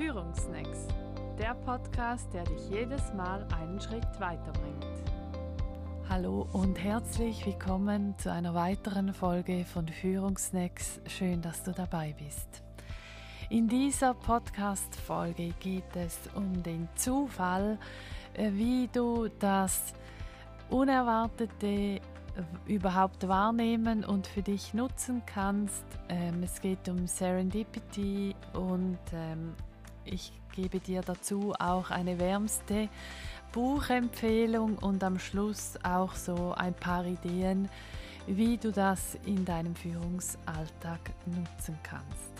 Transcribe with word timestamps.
Führungsnacks, 0.00 0.88
der 1.38 1.54
Podcast, 1.54 2.32
der 2.32 2.44
dich 2.44 2.70
jedes 2.70 3.12
Mal 3.12 3.46
einen 3.60 3.78
Schritt 3.78 4.08
weiterbringt. 4.18 4.86
Hallo 6.08 6.48
und 6.54 6.82
herzlich 6.82 7.44
willkommen 7.44 8.14
zu 8.16 8.32
einer 8.32 8.54
weiteren 8.54 9.12
Folge 9.12 9.66
von 9.66 9.86
Führungsnacks. 9.86 11.02
Schön, 11.06 11.42
dass 11.42 11.62
du 11.64 11.72
dabei 11.72 12.14
bist. 12.18 12.62
In 13.50 13.68
dieser 13.68 14.14
Podcast-Folge 14.14 15.52
geht 15.60 15.94
es 15.94 16.18
um 16.34 16.62
den 16.62 16.88
Zufall, 16.94 17.78
äh, 18.32 18.52
wie 18.52 18.88
du 18.90 19.28
das 19.38 19.92
Unerwartete 20.70 22.00
überhaupt 22.66 23.28
wahrnehmen 23.28 24.06
und 24.06 24.26
für 24.26 24.40
dich 24.40 24.72
nutzen 24.72 25.20
kannst. 25.26 25.84
Ähm, 26.08 26.42
es 26.42 26.58
geht 26.62 26.88
um 26.88 27.06
Serendipity 27.06 28.34
und 28.54 28.98
ähm, 29.12 29.52
ich 30.10 30.32
gebe 30.54 30.80
dir 30.80 31.02
dazu 31.02 31.54
auch 31.58 31.90
eine 31.90 32.18
wärmste 32.18 32.88
Buchempfehlung 33.52 34.78
und 34.78 35.02
am 35.02 35.18
Schluss 35.18 35.74
auch 35.82 36.14
so 36.14 36.52
ein 36.52 36.74
paar 36.74 37.04
Ideen, 37.04 37.68
wie 38.26 38.56
du 38.56 38.70
das 38.70 39.16
in 39.26 39.44
deinem 39.44 39.74
Führungsalltag 39.74 41.00
nutzen 41.26 41.78
kannst. 41.82 42.32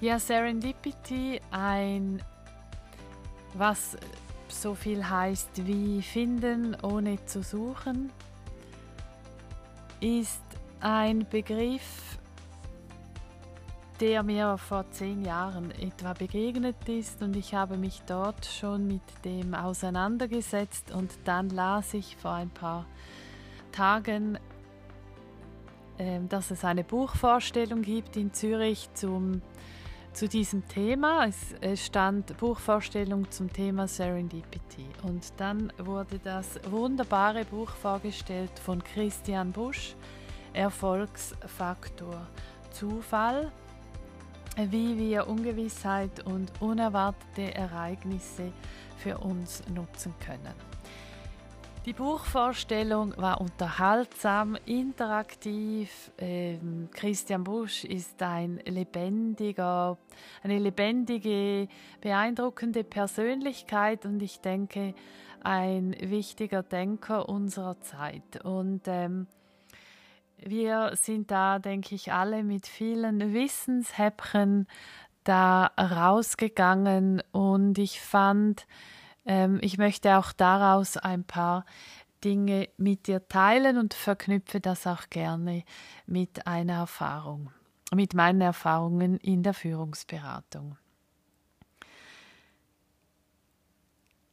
Ja, 0.00 0.18
Serendipity, 0.18 1.40
ein 1.50 2.22
was 3.54 3.96
so 4.48 4.74
viel 4.74 5.08
heißt 5.08 5.66
wie 5.66 6.02
finden 6.02 6.76
ohne 6.82 7.24
zu 7.26 7.42
suchen, 7.42 8.10
ist 10.00 10.42
ein 10.80 11.26
Begriff, 11.28 12.11
der 14.02 14.24
mir 14.24 14.58
vor 14.58 14.84
zehn 14.90 15.24
Jahren 15.24 15.70
etwa 15.70 16.12
begegnet 16.12 16.88
ist 16.88 17.22
und 17.22 17.36
ich 17.36 17.54
habe 17.54 17.76
mich 17.76 18.02
dort 18.04 18.44
schon 18.44 18.88
mit 18.88 19.00
dem 19.24 19.54
auseinandergesetzt 19.54 20.90
und 20.90 21.12
dann 21.24 21.50
las 21.50 21.94
ich 21.94 22.16
vor 22.16 22.32
ein 22.32 22.50
paar 22.50 22.84
Tagen, 23.70 24.40
äh, 25.98 26.18
dass 26.28 26.50
es 26.50 26.64
eine 26.64 26.82
Buchvorstellung 26.82 27.82
gibt 27.82 28.16
in 28.16 28.34
Zürich 28.34 28.90
zum 28.94 29.40
zu 30.12 30.28
diesem 30.28 30.66
Thema. 30.66 31.26
Es, 31.60 31.86
stand 31.86 32.36
Buchvorstellung 32.38 33.30
zum 33.30 33.50
Thema 33.52 33.86
Serendipity. 33.86 34.84
Und 35.04 35.32
dann 35.38 35.72
wurde 35.78 36.18
das 36.18 36.58
wunderbare 36.68 37.44
Buch 37.44 37.70
vorgestellt 37.70 38.58
von 38.58 38.82
Christian 38.82 39.52
Busch, 39.52 39.94
Erfolgsfaktor 40.52 42.26
Zufall, 42.72 43.50
wie 44.56 44.98
wir 44.98 45.26
Ungewissheit 45.28 46.24
und 46.26 46.50
unerwartete 46.60 47.54
Ereignisse 47.54 48.52
für 48.96 49.18
uns 49.18 49.62
nutzen 49.68 50.14
können. 50.24 50.54
Die 51.84 51.94
Buchvorstellung 51.94 53.12
war 53.16 53.40
unterhaltsam, 53.40 54.56
interaktiv. 54.66 56.12
Ähm, 56.16 56.88
Christian 56.92 57.42
Busch 57.42 57.82
ist 57.82 58.22
ein 58.22 58.60
lebendiger, 58.64 59.98
eine 60.44 60.60
lebendige, 60.60 61.66
beeindruckende 62.00 62.84
Persönlichkeit 62.84 64.06
und 64.06 64.22
ich 64.22 64.38
denke 64.40 64.94
ein 65.42 65.96
wichtiger 66.00 66.62
Denker 66.62 67.28
unserer 67.28 67.80
Zeit. 67.80 68.44
Und 68.44 68.82
ähm, 68.86 69.26
wir 70.44 70.92
sind 70.96 71.30
da, 71.30 71.58
denke 71.58 71.94
ich, 71.94 72.12
alle 72.12 72.42
mit 72.42 72.66
vielen 72.66 73.32
Wissenshäppchen 73.32 74.66
da 75.24 75.66
rausgegangen 75.78 77.22
und 77.32 77.78
ich 77.78 78.00
fand, 78.00 78.66
ähm, 79.24 79.58
ich 79.62 79.78
möchte 79.78 80.18
auch 80.18 80.32
daraus 80.32 80.96
ein 80.96 81.24
paar 81.24 81.64
Dinge 82.24 82.68
mit 82.76 83.06
dir 83.06 83.26
teilen 83.28 83.78
und 83.78 83.94
verknüpfe 83.94 84.60
das 84.60 84.86
auch 84.86 85.10
gerne 85.10 85.64
mit 86.06 86.46
einer 86.46 86.74
Erfahrung, 86.74 87.50
mit 87.94 88.14
meinen 88.14 88.40
Erfahrungen 88.40 89.18
in 89.18 89.42
der 89.42 89.54
Führungsberatung. 89.54 90.76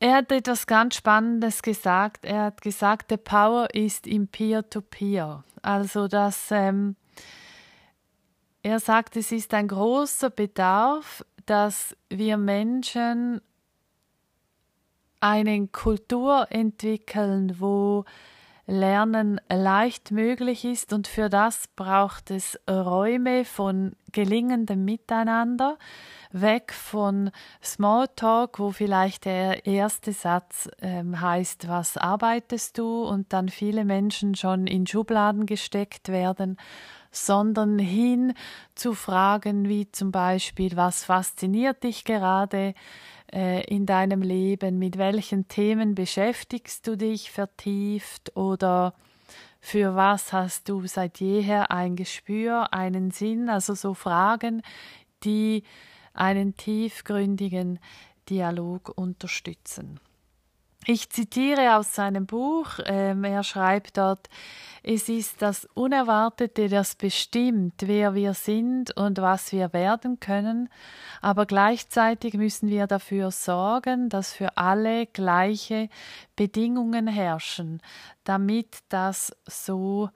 Er 0.02 0.16
hat 0.16 0.32
etwas 0.32 0.66
ganz 0.66 0.96
Spannendes 0.96 1.62
gesagt. 1.62 2.24
Er 2.24 2.44
hat 2.46 2.62
gesagt, 2.62 3.08
the 3.10 3.18
power 3.18 3.68
ist 3.74 4.08
im 4.08 4.30
Peer-to-Peer. 4.30 5.44
Also, 5.62 6.08
dass 6.08 6.52
ähm, 6.52 6.96
er 8.62 8.80
sagt, 8.80 9.16
es 9.16 9.32
ist 9.32 9.54
ein 9.54 9.68
großer 9.68 10.30
Bedarf, 10.30 11.26
dass 11.46 11.96
wir 12.10 12.38
Menschen 12.38 13.42
eine 15.20 15.68
Kultur 15.68 16.48
entwickeln, 16.50 17.60
wo 17.60 18.06
Lernen 18.70 19.42
leicht 19.50 20.12
möglich 20.12 20.64
ist 20.64 20.94
und 20.94 21.08
für 21.08 21.28
das 21.28 21.68
braucht 21.76 22.30
es 22.30 22.60
Räume 22.70 23.44
von 23.44 23.96
gelingendem 24.12 24.86
Miteinander, 24.86 25.80
weg 26.32 26.72
von 26.72 27.32
Smalltalk, 27.64 28.60
wo 28.60 28.70
vielleicht 28.70 29.26
der 29.26 29.66
erste 29.66 30.14
Satz 30.14 30.70
ähm, 30.82 31.20
heißt, 31.20 31.68
was 31.68 31.98
arbeitest 31.98 32.78
du? 32.78 33.04
und 33.04 33.34
dann 33.34 33.50
viele 33.50 33.86
Menschen 33.86 34.36
schon 34.36 34.68
in 34.68 34.86
Schubladen 34.86 35.48
gesteckt 35.48 36.10
werden, 36.10 36.58
sondern 37.12 37.80
hin 37.80 38.34
zu 38.76 38.94
Fragen 38.94 39.68
wie 39.68 39.92
zum 39.92 40.12
Beispiel, 40.12 40.76
was 40.76 41.04
fasziniert 41.06 41.84
dich 41.84 42.04
gerade, 42.04 42.60
äh, 42.68 42.74
in 43.32 43.86
deinem 43.86 44.22
Leben? 44.22 44.80
Mit 44.80 44.98
welchen 44.98 45.48
Themen 45.48 45.96
beschäftigst 45.96 46.88
du 46.88 46.98
dich 46.98 47.32
vertieft 47.32 48.36
oder 48.36 48.94
für 49.62 49.96
was 49.96 50.34
hast 50.34 50.70
du 50.70 50.86
seit 50.88 51.20
jeher 51.20 51.72
ein 51.72 51.96
Gespür, 51.96 52.74
einen 52.74 53.12
Sinn? 53.12 53.50
Also 53.50 53.74
so 53.76 53.94
Fragen, 53.94 54.62
die 55.24 55.64
einen 56.14 56.56
tiefgründigen 56.56 57.80
Dialog 58.30 58.92
unterstützen. 58.96 60.00
Ich 60.86 61.10
zitiere 61.10 61.76
aus 61.76 61.94
seinem 61.94 62.26
Buch, 62.26 62.80
ähm, 62.86 63.24
er 63.24 63.44
schreibt 63.44 63.98
dort, 63.98 64.30
es 64.82 65.10
ist 65.10 65.42
das 65.42 65.66
Unerwartete, 65.74 66.70
das 66.70 66.96
bestimmt, 66.96 67.76
wer 67.86 68.16
wir 68.16 68.34
sind 68.34 68.96
und 68.96 69.18
was 69.18 69.52
wir 69.52 69.74
werden 69.74 70.22
können, 70.22 70.70
aber 71.22 71.46
gleichzeitig 71.46 72.34
müssen 72.34 72.70
wir 72.70 72.88
dafür 72.88 73.30
sorgen, 73.30 74.08
dass 74.08 74.34
für 74.34 74.56
alle 74.58 75.06
gleiche 75.06 75.90
Bedingungen 76.38 77.08
herrschen, 77.08 77.82
damit 78.24 78.80
das 78.88 79.36
so 79.46 80.10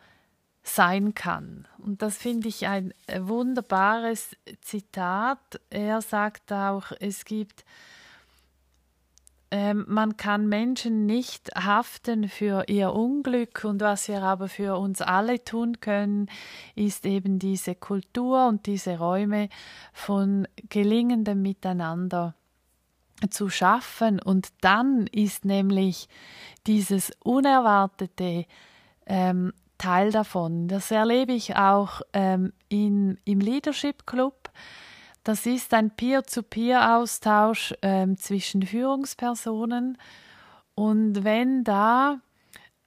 sein 0.63 1.13
kann. 1.13 1.67
Und 1.77 2.01
das 2.01 2.17
finde 2.17 2.47
ich 2.47 2.67
ein 2.67 2.93
wunderbares 3.19 4.37
Zitat. 4.61 5.59
Er 5.69 6.01
sagt 6.01 6.53
auch, 6.53 6.93
es 7.01 7.25
gibt 7.25 7.65
ähm, 9.53 9.85
man 9.87 10.17
kann 10.17 10.49
Menschen 10.49 11.05
nicht 11.05 11.51
haften 11.55 12.27
für 12.27 12.63
ihr 12.69 12.91
Unglück 12.91 13.63
und 13.63 13.81
was 13.81 14.07
wir 14.07 14.23
aber 14.23 14.49
für 14.49 14.79
uns 14.79 14.99
alle 14.99 15.43
tun 15.45 15.79
können, 15.79 16.27
ist 16.73 17.05
eben 17.05 17.37
diese 17.37 17.75
Kultur 17.75 18.47
und 18.47 18.65
diese 18.65 18.97
Räume 18.97 19.49
von 19.93 20.47
gelingendem 20.69 21.43
Miteinander 21.43 22.33
zu 23.29 23.51
schaffen. 23.51 24.19
Und 24.19 24.47
dann 24.61 25.05
ist 25.05 25.45
nämlich 25.45 26.07
dieses 26.65 27.11
Unerwartete 27.23 28.47
ähm, 29.05 29.53
Teil 29.77 30.11
davon. 30.11 30.67
Das 30.67 30.89
erlebe 30.89 31.33
ich 31.33 31.57
auch 31.57 32.01
ähm, 32.13 32.53
in, 32.69 33.19
im 33.23 33.39
Leadership 33.39 34.07
Club 34.07 34.49
das 35.23 35.45
ist 35.45 35.73
ein 35.73 35.91
Peer-zu-Peer-Austausch 35.91 37.73
ähm, 37.81 38.17
zwischen 38.17 38.63
Führungspersonen. 38.63 39.97
Und 40.75 41.23
wenn 41.23 41.63
da 41.63 42.19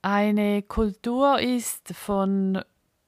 eine 0.03 0.63
Kultur 0.63 1.41
ist 1.41 1.95
von 1.95 2.63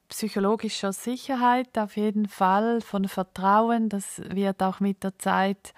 psychologischer 0.09 0.91
Sicherheit, 0.91 1.77
auf 1.77 1.95
jeden 1.95 2.27
Fall 2.27 2.81
von 2.81 3.07
Vertrauen, 3.07 3.89
das 3.89 4.21
wird 4.29 4.63
auch 4.63 4.79
mit 4.79 5.03
der 5.03 5.17
Zeit, 5.19 5.73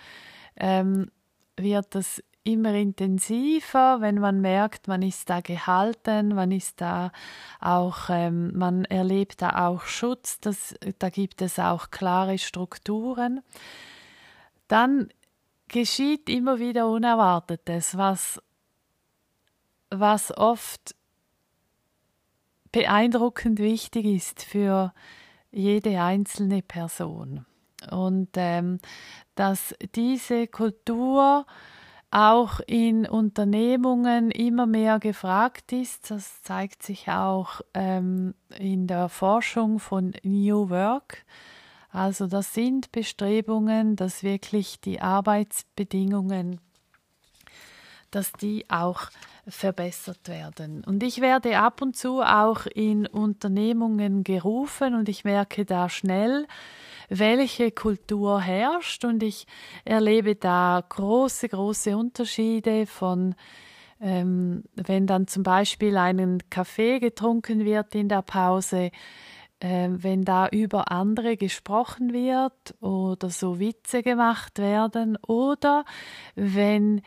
ähm, 0.55 1.11
wird 1.57 1.93
das 1.95 2.23
immer 2.43 2.73
intensiver, 2.73 4.01
wenn 4.01 4.15
man 4.15 4.41
merkt, 4.41 4.87
man 4.87 5.01
ist 5.01 5.29
da 5.29 5.41
gehalten, 5.41 6.29
man 6.29 6.51
ist 6.51 6.81
da 6.81 7.11
auch, 7.59 8.09
ähm, 8.09 8.57
man 8.57 8.85
erlebt 8.85 9.41
da 9.41 9.67
auch 9.67 9.83
Schutz, 9.83 10.39
das, 10.39 10.75
da 10.99 11.09
gibt 11.09 11.41
es 11.41 11.59
auch 11.59 11.91
klare 11.91 12.37
Strukturen. 12.39 13.41
Dann 14.67 15.09
geschieht 15.67 16.29
immer 16.29 16.59
wieder 16.59 16.89
Unerwartetes, 16.89 17.97
was, 17.97 18.41
was 19.89 20.35
oft 20.35 20.95
beeindruckend 22.71 23.59
wichtig 23.59 24.05
ist 24.05 24.43
für 24.43 24.93
jede 25.51 26.01
einzelne 26.01 26.61
Person. 26.61 27.45
und 27.89 28.29
ähm, 28.35 28.79
dass 29.35 29.75
diese 29.95 30.47
Kultur 30.47 31.45
auch 32.11 32.59
in 32.67 33.07
Unternehmungen 33.07 34.31
immer 34.31 34.65
mehr 34.65 34.99
gefragt 34.99 35.71
ist. 35.71 36.11
Das 36.11 36.43
zeigt 36.43 36.83
sich 36.83 37.09
auch 37.09 37.61
ähm, 37.73 38.35
in 38.57 38.85
der 38.85 39.07
Forschung 39.07 39.79
von 39.79 40.13
New 40.23 40.69
Work. 40.69 41.23
Also 41.89 42.27
das 42.27 42.53
sind 42.53 42.91
Bestrebungen, 42.91 43.95
dass 43.95 44.23
wirklich 44.23 44.81
die 44.81 45.01
Arbeitsbedingungen, 45.01 46.59
dass 48.11 48.33
die 48.33 48.69
auch 48.69 49.03
verbessert 49.47 50.27
werden. 50.27 50.83
Und 50.83 51.03
ich 51.03 51.21
werde 51.21 51.57
ab 51.59 51.81
und 51.81 51.95
zu 51.95 52.21
auch 52.21 52.65
in 52.65 53.07
Unternehmungen 53.07 54.23
gerufen 54.23 54.95
und 54.95 55.09
ich 55.09 55.23
merke 55.23 55.65
da 55.65 55.89
schnell, 55.89 56.45
welche 57.11 57.71
Kultur 57.71 58.41
herrscht. 58.41 59.05
Und 59.05 59.21
ich 59.21 59.45
erlebe 59.83 60.35
da 60.35 60.83
große, 60.87 61.49
große 61.49 61.95
Unterschiede 61.95 62.85
von 62.87 63.35
ähm, 63.99 64.63
wenn 64.73 65.05
dann 65.05 65.27
zum 65.27 65.43
Beispiel 65.43 65.95
einen 65.95 66.49
Kaffee 66.49 66.99
getrunken 66.99 67.65
wird 67.65 67.93
in 67.93 68.09
der 68.09 68.23
Pause, 68.23 68.89
äh, 69.59 69.89
wenn 69.91 70.23
da 70.23 70.47
über 70.47 70.91
andere 70.91 71.37
gesprochen 71.37 72.11
wird 72.11 72.75
oder 72.81 73.29
so 73.29 73.59
Witze 73.59 74.01
gemacht 74.01 74.57
werden 74.57 75.17
oder 75.17 75.85
wenn 76.33 77.03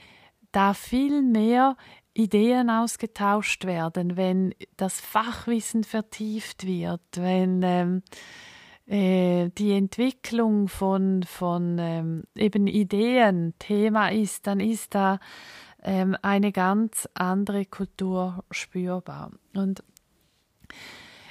da 0.53 0.73
viel 0.73 1.21
mehr 1.23 1.77
Ideen 2.12 2.71
ausgetauscht 2.71 3.65
werden, 3.65 4.17
wenn 4.17 4.55
das 4.77 5.01
Fachwissen 5.01 5.83
vertieft 5.83 6.65
wird, 6.65 7.03
wenn 7.15 7.61
ähm, 7.65 8.03
äh, 8.87 9.51
die 9.57 9.73
Entwicklung 9.73 10.69
von, 10.69 11.23
von 11.23 11.79
ähm, 11.79 12.25
eben 12.37 12.67
Ideen 12.67 13.55
Thema 13.59 14.09
ist, 14.09 14.47
dann 14.47 14.61
ist 14.61 14.95
da 14.95 15.19
ähm, 15.83 16.17
eine 16.23 16.53
ganz 16.53 17.09
andere 17.15 17.65
Kultur 17.67 18.45
spürbar. 18.51 19.31
Und 19.55 19.83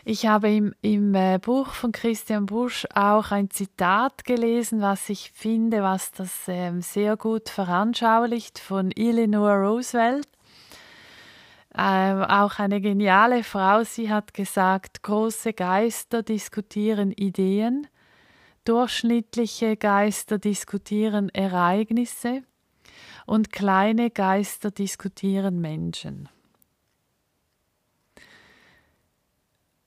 ich 0.05 0.25
habe 0.25 0.49
im, 0.49 0.73
im 0.81 1.15
äh, 1.15 1.39
Buch 1.39 1.67
von 1.69 1.91
Christian 1.91 2.45
Busch 2.45 2.85
auch 2.93 3.31
ein 3.31 3.49
Zitat 3.49 4.25
gelesen, 4.25 4.81
was 4.81 5.09
ich 5.09 5.31
finde, 5.31 5.81
was 5.81 6.11
das 6.11 6.43
ähm, 6.47 6.81
sehr 6.81 7.15
gut 7.15 7.49
veranschaulicht 7.49 8.59
von 8.59 8.91
Eleanor 8.91 9.53
Roosevelt. 9.55 10.27
Ähm, 11.75 12.21
auch 12.23 12.59
eine 12.59 12.81
geniale 12.81 13.43
Frau, 13.43 13.83
sie 13.83 14.11
hat 14.11 14.33
gesagt, 14.33 15.01
große 15.01 15.53
Geister 15.53 16.21
diskutieren 16.21 17.11
Ideen, 17.11 17.87
durchschnittliche 18.63 19.75
Geister 19.75 20.37
diskutieren 20.37 21.29
Ereignisse 21.29 22.43
und 23.25 23.51
kleine 23.51 24.11
Geister 24.11 24.69
diskutieren 24.69 25.61
Menschen. 25.61 26.29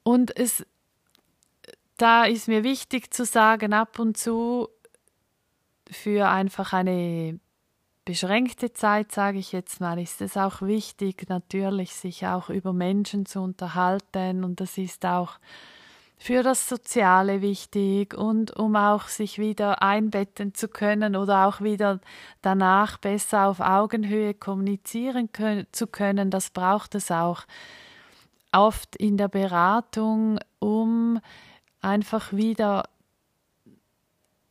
Und 0.03 0.37
es, 0.37 0.67
da 1.97 2.25
ist 2.25 2.49
mir 2.49 2.65
wichtig 2.65 3.15
zu 3.15 3.25
sagen, 3.25 3.73
ab 3.73 4.01
und 4.01 4.17
zu 4.17 4.69
für 5.89 6.29
einfach 6.29 6.73
eine 6.73 7.39
beschränkte 8.07 8.73
Zeit, 8.73 9.13
sage 9.13 9.39
ich 9.39 9.53
jetzt 9.53 9.81
mal, 9.81 9.99
ist 9.99 10.23
es 10.23 10.37
auch 10.37 10.63
wichtig, 10.63 11.29
natürlich 11.29 11.93
sich 11.93 12.27
auch 12.27 12.49
über 12.49 12.73
Menschen 12.73 13.27
zu 13.27 13.41
unterhalten. 13.41 14.45
Und 14.45 14.61
das 14.61 14.79
ist 14.79 15.05
auch 15.05 15.39
für 16.17 16.43
das 16.43 16.69
Soziale 16.69 17.43
wichtig 17.43 18.15
und 18.15 18.57
um 18.57 18.77
auch 18.77 19.09
sich 19.09 19.39
wieder 19.39 19.83
einbetten 19.83 20.55
zu 20.55 20.69
können 20.69 21.17
oder 21.17 21.47
auch 21.47 21.61
wieder 21.61 22.01
danach 22.43 22.97
besser 22.97 23.49
auf 23.49 23.61
Augenhöhe 23.61 24.35
kommunizieren 24.35 25.29
zu 25.73 25.87
können, 25.87 26.31
das 26.31 26.51
braucht 26.51 26.95
es 26.95 27.11
auch 27.11 27.43
oft 28.53 28.97
in 28.97 29.19
der 29.19 29.29
Beratung, 29.29 30.39
um 30.59 31.21
einfach 31.83 32.33
wieder 32.33 32.85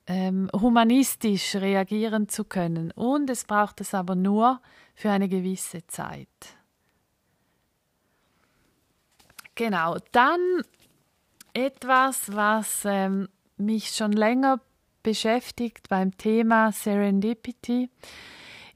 ähm, 0.07 0.49
humanistisch 0.53 1.55
reagieren 1.55 2.29
zu 2.29 2.43
können. 2.43 2.91
Und 2.91 3.29
es 3.29 3.45
braucht 3.45 3.81
es 3.81 3.93
aber 3.93 4.15
nur 4.15 4.61
für 4.93 5.09
eine 5.09 5.27
gewisse 5.27 5.85
Zeit. 5.87 6.27
Genau, 9.55 9.97
dann 10.11 10.39
etwas, 11.53 12.35
was 12.35 12.83
ähm, 12.85 13.29
mich 13.57 13.89
schon 13.89 14.11
länger 14.11 14.59
beschäftigt 15.01 15.87
beim 15.87 16.17
Thema 16.17 16.71
Serendipity, 16.71 17.89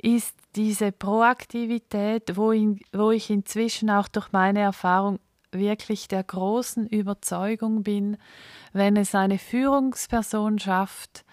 ist 0.02 0.36
diese 0.56 0.92
Proaktivität, 0.92 2.36
wo, 2.38 2.52
in, 2.52 2.80
wo 2.94 3.12
ich 3.12 3.30
inzwischen 3.30 3.90
auch 3.90 4.08
durch 4.08 4.32
meine 4.32 4.62
Erfahrung 4.62 5.20
wirklich 5.52 6.08
der 6.08 6.24
großen 6.24 6.88
Überzeugung 6.88 7.84
bin, 7.84 8.18
wenn 8.74 8.96
es 8.98 9.16
eine 9.16 9.38
Führungsperson 9.38 10.60
schafft, 10.60 11.26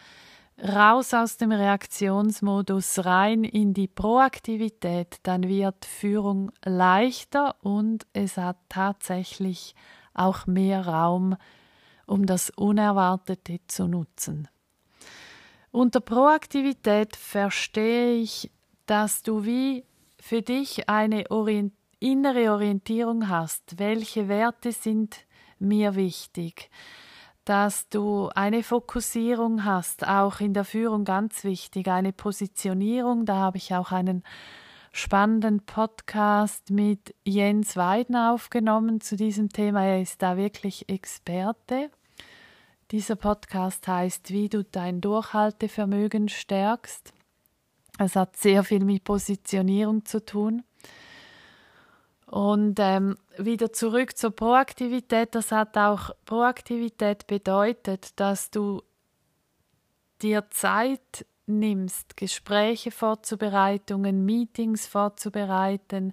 raus 0.63 1.13
aus 1.15 1.37
dem 1.37 1.53
Reaktionsmodus 1.53 3.05
rein 3.05 3.45
in 3.45 3.75
die 3.75 3.89
Proaktivität, 3.89 5.19
dann 5.23 5.49
wird 5.49 5.85
Führung 5.85 6.51
leichter 6.65 7.57
und 7.63 8.07
es 8.13 8.37
hat 8.37 8.57
tatsächlich 8.69 9.75
auch 10.15 10.47
mehr 10.47 10.87
Raum, 10.87 11.37
um 12.07 12.25
das 12.25 12.51
Unerwartete 12.51 13.61
zu 13.67 13.87
nutzen. 13.87 14.49
Unter 15.73 16.01
Proaktivität 16.01 17.17
verstehe 17.17 18.15
ich 18.15 18.51
dass 18.87 19.23
du 19.23 19.45
wie 19.45 19.85
für 20.19 20.43
dich 20.43 20.89
eine 20.89 21.31
Orient 21.31 21.75
innere 21.99 22.53
Orientierung 22.53 23.29
hast. 23.29 23.79
Welche 23.79 24.29
Werte 24.29 24.73
sind 24.73 25.27
mir 25.59 25.95
wichtig? 25.95 26.71
Dass 27.45 27.89
du 27.89 28.29
eine 28.35 28.63
Fokussierung 28.63 29.65
hast, 29.65 30.07
auch 30.07 30.41
in 30.41 30.53
der 30.53 30.65
Führung 30.65 31.05
ganz 31.05 31.45
wichtig, 31.45 31.89
eine 31.89 32.13
Positionierung. 32.13 33.25
Da 33.25 33.37
habe 33.37 33.59
ich 33.59 33.75
auch 33.75 33.93
einen 33.93 34.25
spannenden 34.93 35.61
Podcast 35.61 36.71
mit 36.71 37.15
Jens 37.25 37.77
Weiden 37.77 38.17
aufgenommen 38.17 39.01
zu 39.01 39.17
diesem 39.17 39.51
Thema. 39.51 39.85
Er 39.85 40.01
ist 40.01 40.23
da 40.23 40.37
wirklich 40.37 40.89
Experte. 40.89 41.91
Dieser 42.91 43.17
Podcast 43.17 43.87
heißt, 43.87 44.31
wie 44.31 44.49
du 44.49 44.65
dein 44.65 45.01
Durchhaltevermögen 45.01 46.29
stärkst. 46.29 47.13
Es 47.99 48.17
hat 48.17 48.37
sehr 48.37 48.63
viel 48.65 48.85
mit 48.85 49.05
Positionierung 49.05 50.05
zu 50.05 50.25
tun. 50.25 50.63
Und 52.27 52.79
ähm, 52.81 53.17
wieder 53.39 53.73
zurück 53.73 54.17
zur 54.17 54.33
Proaktivität. 54.33 55.35
Das 55.35 55.53
hat 55.53 55.79
auch 55.79 56.11
Proaktivität 56.25 57.27
bedeutet, 57.27 58.19
dass 58.19 58.51
du 58.51 58.83
dir 60.23 60.51
Zeit 60.51 61.27
nimmst, 61.47 62.17
Gespräche 62.17 62.91
vorzubereiten, 62.91 64.25
Meetings 64.25 64.87
vorzubereiten, 64.87 66.13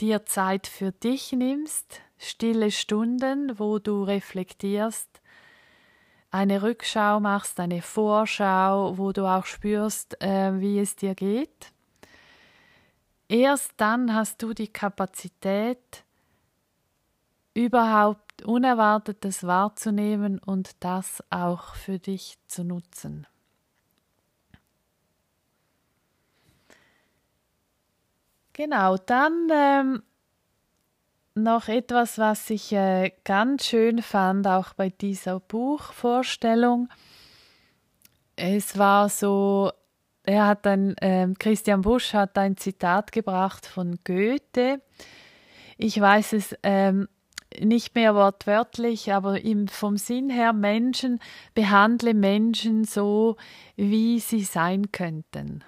dir 0.00 0.24
Zeit 0.24 0.66
für 0.66 0.92
dich 0.92 1.32
nimmst, 1.32 2.00
stille 2.16 2.70
Stunden, 2.70 3.58
wo 3.58 3.78
du 3.78 4.02
reflektierst, 4.02 5.08
eine 6.30 6.62
Rückschau 6.62 7.20
machst, 7.20 7.60
eine 7.60 7.82
Vorschau, 7.82 8.98
wo 8.98 9.12
du 9.12 9.26
auch 9.26 9.46
spürst, 9.46 10.20
äh, 10.20 10.58
wie 10.58 10.80
es 10.80 10.96
dir 10.96 11.14
geht. 11.14 11.73
Erst 13.28 13.72
dann 13.78 14.14
hast 14.14 14.42
du 14.42 14.52
die 14.52 14.68
Kapazität, 14.68 16.04
überhaupt 17.54 18.42
Unerwartetes 18.42 19.44
wahrzunehmen 19.44 20.38
und 20.40 20.72
das 20.80 21.22
auch 21.30 21.74
für 21.76 21.98
dich 21.98 22.36
zu 22.48 22.64
nutzen. 22.64 23.26
Genau, 28.52 28.96
dann 28.96 29.48
ähm, 29.50 30.02
noch 31.34 31.68
etwas, 31.68 32.18
was 32.18 32.48
ich 32.50 32.72
äh, 32.72 33.10
ganz 33.24 33.66
schön 33.66 34.00
fand, 34.02 34.46
auch 34.46 34.74
bei 34.74 34.90
dieser 34.90 35.40
Buchvorstellung. 35.40 36.88
Es 38.36 38.78
war 38.78 39.08
so, 39.08 39.72
er 40.24 40.46
hat 40.46 40.66
ein, 40.66 40.96
äh, 40.98 41.28
Christian 41.38 41.82
Busch 41.82 42.14
hat 42.14 42.36
ein 42.38 42.56
Zitat 42.56 43.12
gebracht 43.12 43.66
von 43.66 43.98
Goethe. 44.04 44.80
Ich 45.76 46.00
weiß 46.00 46.32
es 46.32 46.56
ähm, 46.62 47.08
nicht 47.60 47.94
mehr 47.94 48.14
wortwörtlich, 48.14 49.12
aber 49.12 49.42
im, 49.44 49.68
vom 49.68 49.96
Sinn 49.96 50.30
her, 50.30 50.52
Menschen, 50.52 51.20
behandle 51.54 52.14
Menschen 52.14 52.84
so, 52.84 53.36
wie 53.76 54.18
sie 54.18 54.42
sein 54.42 54.92
könnten. 54.92 55.62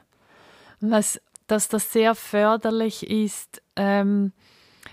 Was, 0.80 1.20
dass 1.46 1.68
das 1.68 1.92
sehr 1.92 2.14
förderlich 2.14 3.08
ist, 3.08 3.62
ähm, 3.76 4.32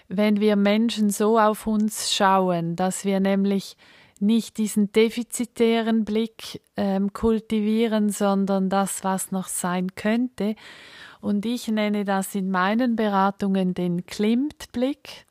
wenn 0.07 0.39
wir 0.39 0.55
Menschen 0.55 1.09
so 1.09 1.39
auf 1.39 1.67
uns 1.67 2.13
schauen, 2.13 2.75
dass 2.75 3.05
wir 3.05 3.19
nämlich 3.19 3.77
nicht 4.23 4.57
diesen 4.57 4.91
defizitären 4.91 6.05
Blick 6.05 6.61
ähm, 6.77 7.13
kultivieren, 7.13 8.09
sondern 8.09 8.69
das, 8.69 9.03
was 9.03 9.31
noch 9.31 9.47
sein 9.47 9.95
könnte. 9.95 10.55
Und 11.21 11.45
ich 11.45 11.67
nenne 11.67 12.05
das 12.05 12.33
in 12.33 12.49
meinen 12.49 12.95
Beratungen 12.95 13.73
den 13.73 14.05
Klimt-Blick. 14.05 15.25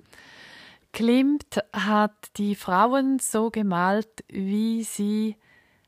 Klimt 0.93 1.59
hat 1.73 2.37
die 2.37 2.55
Frauen 2.55 3.19
so 3.19 3.51
gemalt, 3.51 4.25
wie 4.29 4.85
sie 4.85 5.37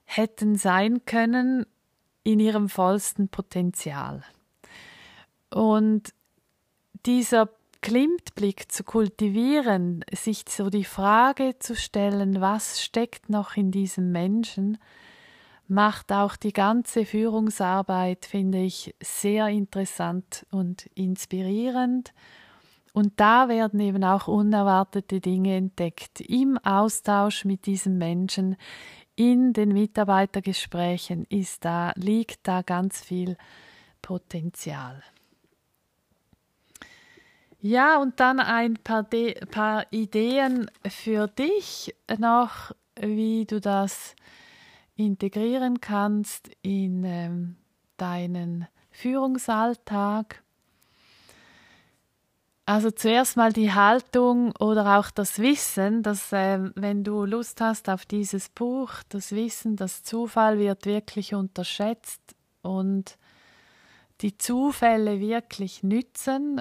hätten 0.04 0.56
sein 0.56 1.04
können 1.04 1.66
in 2.22 2.40
ihrem 2.40 2.68
vollsten 2.68 3.28
Potenzial. 3.28 4.24
Und 5.50 6.14
dieser 7.06 7.48
Klimtblick 7.84 8.72
zu 8.72 8.82
kultivieren, 8.82 10.06
sich 10.10 10.44
so 10.48 10.70
die 10.70 10.86
Frage 10.86 11.58
zu 11.58 11.76
stellen, 11.76 12.40
was 12.40 12.82
steckt 12.82 13.28
noch 13.28 13.58
in 13.58 13.70
diesem 13.72 14.10
Menschen, 14.10 14.78
macht 15.68 16.10
auch 16.10 16.36
die 16.36 16.54
ganze 16.54 17.04
Führungsarbeit, 17.04 18.24
finde 18.24 18.62
ich, 18.62 18.94
sehr 19.02 19.48
interessant 19.48 20.46
und 20.50 20.86
inspirierend. 20.94 22.14
Und 22.94 23.20
da 23.20 23.50
werden 23.50 23.80
eben 23.80 24.02
auch 24.02 24.28
unerwartete 24.28 25.20
Dinge 25.20 25.54
entdeckt 25.54 26.22
im 26.22 26.56
Austausch 26.56 27.44
mit 27.44 27.66
diesem 27.66 27.98
Menschen, 27.98 28.56
in 29.14 29.52
den 29.52 29.68
Mitarbeitergesprächen 29.68 31.26
ist 31.28 31.66
da, 31.66 31.92
liegt 31.96 32.48
da 32.48 32.62
ganz 32.62 33.02
viel 33.02 33.36
Potenzial. 34.00 35.02
Ja, 37.66 37.96
und 37.96 38.20
dann 38.20 38.40
ein 38.40 38.74
paar, 38.74 39.04
De 39.04 39.42
paar 39.46 39.86
Ideen 39.90 40.70
für 40.86 41.28
dich 41.28 41.94
noch, 42.18 42.72
wie 42.94 43.46
du 43.46 43.58
das 43.58 44.14
integrieren 44.96 45.80
kannst 45.80 46.50
in 46.60 47.04
ähm, 47.04 47.56
deinen 47.96 48.68
Führungsalltag. 48.90 50.42
Also 52.66 52.90
zuerst 52.90 53.38
mal 53.38 53.54
die 53.54 53.72
Haltung 53.72 54.54
oder 54.60 54.98
auch 54.98 55.10
das 55.10 55.38
Wissen, 55.38 56.02
dass 56.02 56.34
äh, 56.34 56.58
wenn 56.74 57.02
du 57.02 57.24
Lust 57.24 57.62
hast 57.62 57.88
auf 57.88 58.04
dieses 58.04 58.50
Buch, 58.50 58.90
das 59.08 59.32
Wissen, 59.32 59.76
das 59.76 60.02
Zufall 60.02 60.58
wird 60.58 60.84
wirklich 60.84 61.34
unterschätzt 61.34 62.20
und 62.60 63.16
die 64.20 64.36
Zufälle 64.36 65.18
wirklich 65.18 65.82
nützen 65.82 66.60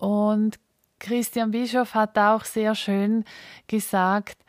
und 0.00 0.58
Christian 0.98 1.50
Bischof 1.50 1.94
hat 1.94 2.18
auch 2.18 2.44
sehr 2.44 2.74
schön 2.74 3.24
gesagt, 3.66 4.44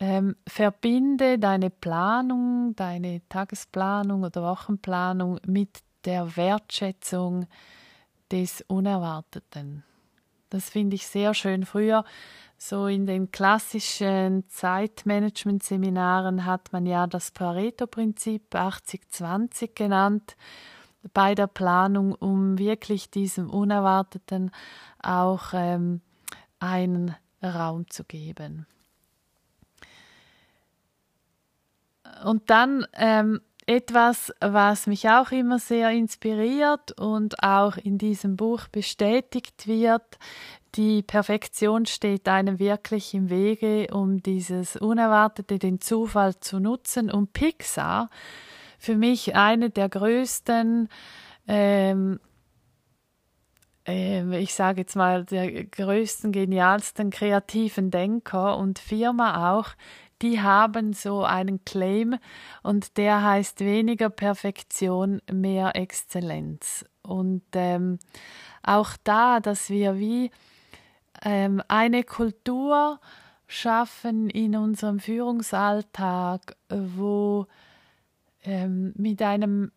ähm, 0.00 0.36
verbinde 0.46 1.38
deine 1.38 1.70
Planung, 1.70 2.74
deine 2.76 3.20
Tagesplanung 3.28 4.24
oder 4.24 4.42
Wochenplanung 4.42 5.40
mit 5.46 5.80
der 6.04 6.36
Wertschätzung 6.36 7.46
des 8.30 8.62
Unerwarteten. 8.66 9.84
Das 10.50 10.70
finde 10.70 10.96
ich 10.96 11.06
sehr 11.06 11.34
schön. 11.34 11.64
Früher, 11.64 12.04
so 12.58 12.86
in 12.86 13.06
den 13.06 13.30
klassischen 13.30 14.48
Zeitmanagement-Seminaren, 14.48 16.44
hat 16.44 16.72
man 16.72 16.86
ja 16.86 17.06
das 17.06 17.30
Pareto-Prinzip 17.30 18.54
80-20 18.54 19.74
genannt 19.74 20.36
bei 21.12 21.34
der 21.34 21.46
Planung, 21.46 22.12
um 22.14 22.58
wirklich 22.58 23.10
diesem 23.10 23.50
Unerwarteten 23.50 24.50
auch 25.02 25.52
ähm, 25.52 26.00
einen 26.58 27.14
Raum 27.42 27.88
zu 27.90 28.04
geben. 28.04 28.66
Und 32.24 32.48
dann 32.48 32.86
ähm, 32.94 33.40
etwas, 33.66 34.32
was 34.40 34.86
mich 34.86 35.08
auch 35.08 35.30
immer 35.30 35.58
sehr 35.58 35.90
inspiriert 35.90 36.98
und 36.98 37.42
auch 37.42 37.76
in 37.76 37.98
diesem 37.98 38.36
Buch 38.36 38.68
bestätigt 38.68 39.66
wird, 39.66 40.18
die 40.74 41.02
Perfektion 41.02 41.86
steht 41.86 42.28
einem 42.28 42.58
wirklich 42.58 43.14
im 43.14 43.30
Wege, 43.30 43.86
um 43.92 44.22
dieses 44.22 44.76
Unerwartete, 44.76 45.58
den 45.58 45.80
Zufall 45.80 46.38
zu 46.40 46.58
nutzen. 46.58 47.12
Und 47.12 47.32
Pixar 47.32 48.10
für 48.84 48.96
mich 48.96 49.34
eine 49.34 49.70
der 49.70 49.88
größten, 49.88 50.88
ähm, 51.48 52.20
äh, 53.88 54.38
ich 54.38 54.54
sage 54.54 54.82
jetzt 54.82 54.94
mal, 54.94 55.24
der 55.24 55.64
größten, 55.64 56.32
genialsten 56.32 57.10
kreativen 57.10 57.90
Denker 57.90 58.58
und 58.58 58.78
Firma 58.78 59.52
auch, 59.54 59.70
die 60.20 60.42
haben 60.42 60.92
so 60.92 61.24
einen 61.24 61.64
Claim 61.64 62.16
und 62.62 62.98
der 62.98 63.22
heißt 63.22 63.60
weniger 63.60 64.10
Perfektion, 64.10 65.22
mehr 65.32 65.76
Exzellenz. 65.76 66.84
Und 67.02 67.42
ähm, 67.54 67.98
auch 68.62 68.90
da, 69.02 69.40
dass 69.40 69.70
wir 69.70 69.98
wie 69.98 70.30
ähm, 71.22 71.62
eine 71.68 72.04
Kultur 72.04 73.00
schaffen 73.46 74.28
in 74.28 74.56
unserem 74.56 74.98
Führungsalltag, 74.98 76.56
wo 76.68 77.46
ähm, 78.44 78.92
mit 78.96 79.20
einem 79.22 79.72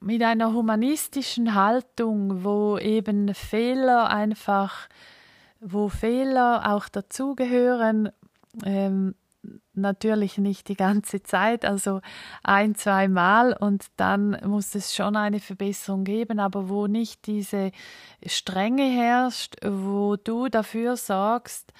mit 0.00 0.22
einer 0.22 0.52
humanistischen 0.52 1.54
Haltung, 1.54 2.44
wo 2.44 2.78
eben 2.78 3.34
Fehler 3.34 4.08
einfach, 4.10 4.88
wo 5.60 5.88
Fehler 5.88 6.74
auch 6.74 6.88
dazugehören, 6.88 8.10
ähm, 8.64 9.14
natürlich 9.74 10.38
nicht 10.38 10.68
die 10.68 10.76
ganze 10.76 11.22
Zeit, 11.22 11.64
also 11.64 12.00
ein, 12.42 12.74
zwei 12.74 13.08
Mal 13.08 13.52
und 13.52 13.86
dann 13.96 14.38
muss 14.44 14.74
es 14.74 14.94
schon 14.94 15.16
eine 15.16 15.40
Verbesserung 15.40 16.04
geben, 16.04 16.40
aber 16.40 16.68
wo 16.68 16.86
nicht 16.86 17.26
diese 17.26 17.70
Strenge 18.24 18.84
herrscht, 18.84 19.56
wo 19.64 20.16
du 20.16 20.48
dafür 20.48 20.96
sorgst, 20.96 21.72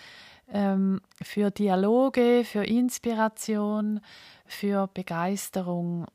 ähm, 0.53 1.01
für 1.23 1.51
Dialoge, 1.51 2.43
für 2.45 2.65
Inspiration, 2.65 4.01
für 4.47 4.89
Begeisterung 4.89 6.07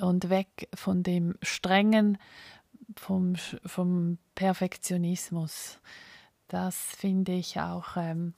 und 0.00 0.30
weg 0.30 0.68
von 0.74 1.02
dem 1.02 1.36
strengen, 1.42 2.18
vom, 2.96 3.36
vom 3.66 4.18
Perfektionismus. 4.34 5.78
Das 6.48 6.76
finde 6.76 7.32
ich 7.32 7.60
auch 7.60 7.96
ähm, 7.96 8.34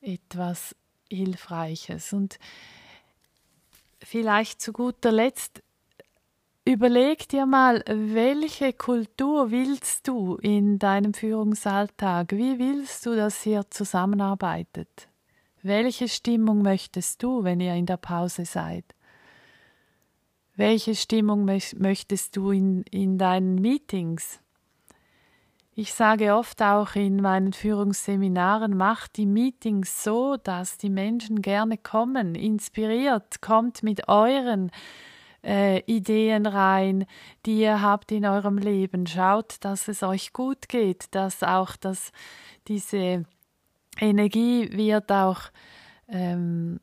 etwas 0.00 0.76
Hilfreiches. 1.10 2.12
Und 2.12 2.38
vielleicht 4.02 4.60
zu 4.60 4.72
guter 4.72 5.12
Letzt 5.12 5.62
Überleg 6.66 7.28
dir 7.28 7.44
mal, 7.44 7.84
welche 7.86 8.72
Kultur 8.72 9.50
willst 9.50 10.08
du 10.08 10.36
in 10.36 10.78
deinem 10.78 11.12
Führungsalltag? 11.12 12.32
Wie 12.32 12.58
willst 12.58 13.04
du, 13.04 13.14
dass 13.14 13.44
ihr 13.44 13.70
zusammenarbeitet? 13.70 15.08
Welche 15.66 16.08
Stimmung 16.08 16.60
möchtest 16.60 17.22
du, 17.22 17.42
wenn 17.42 17.58
ihr 17.58 17.72
in 17.72 17.86
der 17.86 17.96
Pause 17.96 18.44
seid? 18.44 18.84
Welche 20.56 20.94
Stimmung 20.94 21.46
möchtest 21.46 22.36
du 22.36 22.50
in, 22.50 22.82
in 22.90 23.16
deinen 23.16 23.54
Meetings? 23.54 24.40
Ich 25.74 25.94
sage 25.94 26.34
oft 26.34 26.60
auch 26.60 26.96
in 26.96 27.16
meinen 27.16 27.54
Führungsseminaren, 27.54 28.76
macht 28.76 29.16
die 29.16 29.24
Meetings 29.24 30.04
so, 30.04 30.36
dass 30.36 30.76
die 30.76 30.90
Menschen 30.90 31.40
gerne 31.40 31.78
kommen, 31.78 32.34
inspiriert, 32.34 33.40
kommt 33.40 33.82
mit 33.82 34.06
euren 34.06 34.70
äh, 35.42 35.80
Ideen 35.86 36.44
rein, 36.44 37.06
die 37.46 37.60
ihr 37.60 37.80
habt 37.80 38.12
in 38.12 38.26
eurem 38.26 38.58
Leben. 38.58 39.06
Schaut, 39.06 39.56
dass 39.60 39.88
es 39.88 40.02
euch 40.02 40.34
gut 40.34 40.68
geht, 40.68 41.06
dass 41.12 41.42
auch 41.42 41.74
das, 41.76 42.12
diese 42.68 43.24
Energie 44.00 44.70
wird 44.72 45.10
auch 45.12 45.40
ähm, 46.08 46.80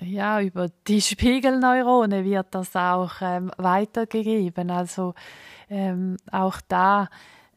ja, 0.00 0.40
über 0.40 0.68
die 0.88 1.00
Spiegelneurone 1.02 2.24
wird 2.24 2.48
das 2.50 2.74
auch 2.74 3.14
ähm, 3.20 3.50
weitergegeben. 3.56 4.70
Also 4.70 5.14
ähm, 5.70 6.16
auch 6.30 6.60
da 6.68 7.08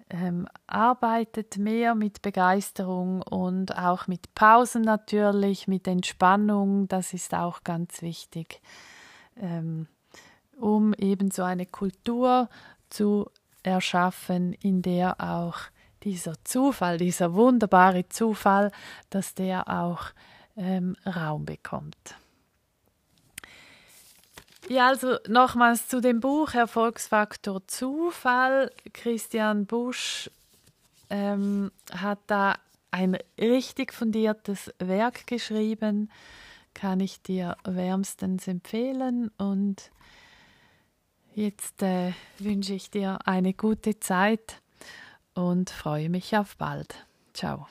ähm, 0.09 0.47
arbeitet 0.67 1.57
mehr 1.57 1.95
mit 1.95 2.21
Begeisterung 2.21 3.21
und 3.23 3.75
auch 3.75 4.07
mit 4.07 4.35
Pausen 4.35 4.83
natürlich, 4.83 5.67
mit 5.67 5.87
Entspannung. 5.87 6.87
Das 6.87 7.13
ist 7.13 7.33
auch 7.33 7.63
ganz 7.63 8.01
wichtig 8.01 8.61
ähm, 9.37 9.87
um 10.57 10.93
eben 10.93 11.31
so 11.31 11.43
eine 11.43 11.65
Kultur 11.65 12.49
zu 12.89 13.29
erschaffen, 13.63 14.53
in 14.53 14.81
der 14.81 15.19
auch 15.19 15.57
dieser 16.05 16.33
Zufall, 16.43 16.97
dieser 16.97 17.33
wunderbare 17.33 18.07
Zufall, 18.07 18.71
dass 19.09 19.33
der 19.33 19.67
auch 19.67 20.05
ähm, 20.55 20.95
Raum 21.05 21.45
bekommt. 21.45 22.15
Ja, 24.69 24.87
also 24.87 25.17
nochmals 25.27 25.87
zu 25.87 26.01
dem 26.01 26.19
Buch 26.19 26.53
Erfolgsfaktor 26.53 27.67
Zufall. 27.67 28.71
Christian 28.93 29.65
Busch 29.65 30.29
ähm, 31.09 31.71
hat 31.91 32.19
da 32.27 32.55
ein 32.89 33.17
richtig 33.37 33.93
fundiertes 33.93 34.73
Werk 34.79 35.27
geschrieben, 35.27 36.09
kann 36.73 36.99
ich 36.99 37.21
dir 37.21 37.57
wärmstens 37.63 38.47
empfehlen 38.47 39.29
und 39.37 39.91
jetzt 41.35 41.83
äh, 41.83 42.13
wünsche 42.39 42.73
ich 42.73 42.89
dir 42.89 43.19
eine 43.25 43.53
gute 43.53 43.99
Zeit 43.99 44.61
und 45.35 45.69
freue 45.69 46.09
mich 46.09 46.35
auf 46.35 46.57
bald. 46.57 47.05
Ciao. 47.33 47.67